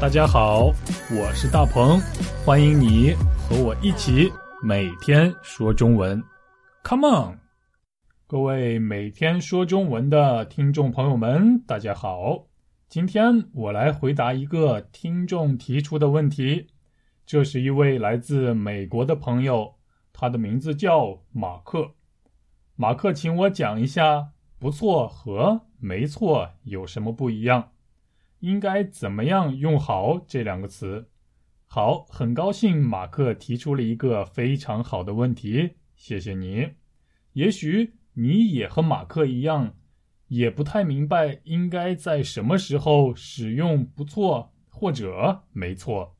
[0.00, 0.66] 大家好，
[1.10, 1.98] 我是大鹏，
[2.46, 4.32] 欢迎你和我一起
[4.62, 6.22] 每天说中文。
[6.84, 7.38] Come on，
[8.28, 12.46] 各位每天说中文的听众朋友们，大家好。
[12.88, 16.68] 今天我来回答一个听众提出的问题。
[17.26, 19.74] 这是一位来自美国的朋友，
[20.12, 21.90] 他的名字叫马克。
[22.76, 24.28] 马克，请我讲一下
[24.60, 27.72] “不错”和“没错”有什么不一样。
[28.40, 31.08] 应该怎么样用好这两个词？
[31.66, 36.70] 好，很高兴马克提出了一个非常好的问题，谢谢你。
[37.34, 39.74] 也许你也和马克一样，
[40.28, 46.16] 也不太明白应该在什么时候使用“不错”或者“没错”。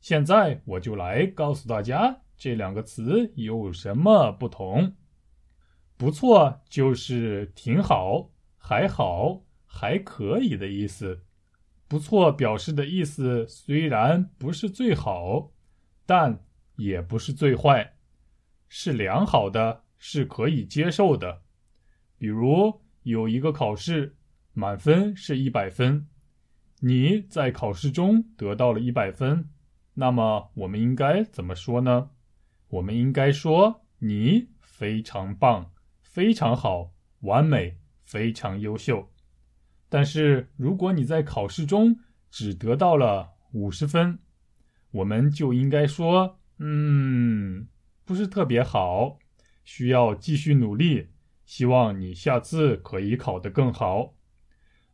[0.00, 4.94] 现在我就来告诉大家这两个词有什么不同。
[5.98, 11.22] “不错”就是挺好、还好、还可以的意思。
[11.88, 15.52] 不错，表示的意思虽然不是最好，
[16.04, 16.44] 但
[16.76, 17.94] 也不是最坏，
[18.68, 21.42] 是良好的，是可以接受的。
[22.18, 24.16] 比如有一个考试，
[24.52, 26.08] 满分是一百分，
[26.80, 29.48] 你在考试中得到了一百分，
[29.94, 32.10] 那么我们应该怎么说呢？
[32.68, 39.08] 我们应该说你非常棒，非常好，完美，非常优秀。
[39.88, 41.96] 但是，如果你在考试中
[42.28, 44.18] 只得到了五十分，
[44.90, 47.68] 我们就应该说，嗯，
[48.04, 49.18] 不是特别好，
[49.64, 51.10] 需要继续努力，
[51.44, 54.14] 希望你下次可以考得更好。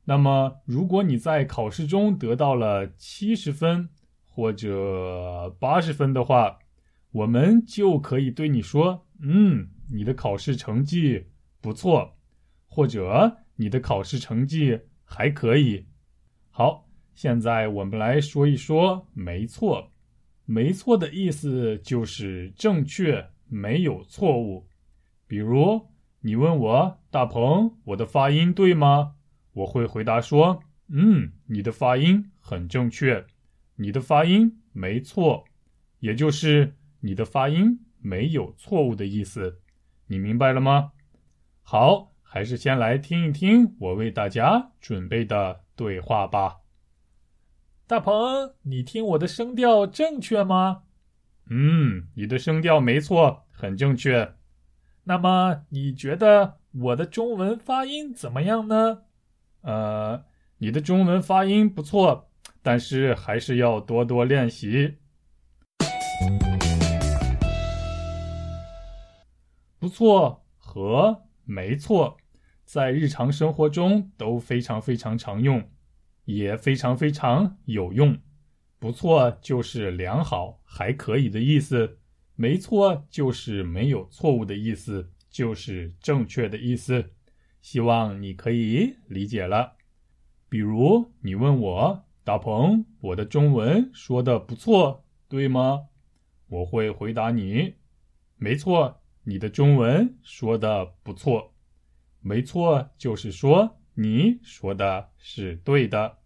[0.04, 3.88] 那么，如果你在考试中得到了七十分
[4.26, 6.58] 或者八十分的话，
[7.12, 11.28] 我们就可以对你说，嗯，你的考试成绩
[11.62, 12.18] 不错，
[12.66, 13.38] 或者。
[13.62, 15.86] 你的考试成绩还可以。
[16.50, 19.92] 好，现在我们来说一说“没错”。
[20.44, 24.66] 没错的意思就是正确，没有错误。
[25.28, 25.80] 比如
[26.22, 29.14] 你问我大鹏，我的发音对吗？
[29.52, 33.24] 我会回答说：“嗯，你的发音很正确，
[33.76, 35.44] 你的发音没错，
[36.00, 39.60] 也就是你的发音没有错误的意思。”
[40.10, 40.90] 你明白了吗？
[41.62, 42.11] 好。
[42.34, 46.60] 还是先来听一听我为大家准备的对话吧。
[47.86, 50.84] 大鹏，你听我的声调正确吗？
[51.50, 54.32] 嗯，你的声调没错，很正确。
[55.04, 59.02] 那么你觉得我的中文发音怎么样呢？
[59.60, 60.24] 呃，
[60.56, 62.30] 你的中文发音不错，
[62.62, 64.96] 但是还是要多多练习。
[69.78, 72.16] 不错和没错。
[72.72, 75.62] 在日常生活中都非常非常常用，
[76.24, 78.18] 也非常非常有用。
[78.78, 81.98] 不错就是良好、还可以的意思，
[82.34, 87.10] 没错就是没有错误的意思，就是正确的意思。
[87.60, 89.76] 希望你可以理解了。
[90.48, 95.88] 比如你问我大鹏，我的中文说的不错，对吗？
[96.48, 97.74] 我会回答你，
[98.38, 101.51] 没错，你的中文说的不错。
[102.22, 106.18] 没错，就是说你说的是对的。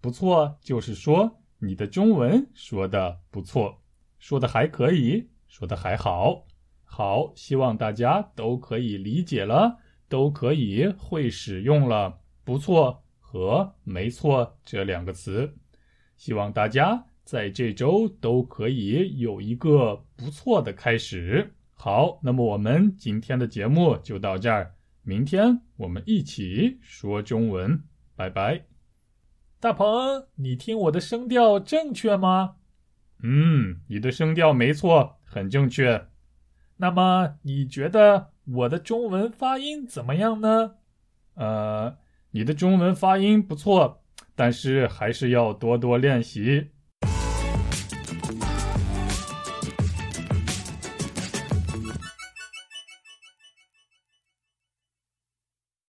[0.00, 3.80] 不错，就是说你的中文说的不错，
[4.18, 6.46] 说的还可以，说的还好。
[6.84, 15.56] 好，希望大家都可以理解了，都可以会使用了“不错”和“没错”这两个词。
[16.16, 21.54] 希望大家在这周都可以有一个不错的开始。
[21.74, 24.74] 好，那么我们今天的节目就到这儿。
[25.04, 27.82] 明天我们一起说中文，
[28.14, 28.66] 拜拜。
[29.58, 32.56] 大鹏，你听我的声调正确吗？
[33.22, 36.08] 嗯，你的声调没错，很正确。
[36.76, 40.76] 那么你觉得我的中文发音怎么样呢？
[41.34, 41.96] 呃，
[42.30, 44.04] 你的中文发音不错，
[44.36, 46.71] 但是还是要多多练习。